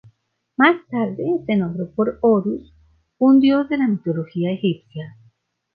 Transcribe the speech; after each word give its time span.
Más 0.57 0.77
tarde 0.87 1.41
se 1.45 1.55
nombró 1.55 1.91
por 1.91 2.17
Horus, 2.21 2.73
un 3.19 3.39
dios 3.39 3.69
de 3.69 3.77
la 3.77 3.87
mitología 3.87 4.49
egipcia. 4.51 5.15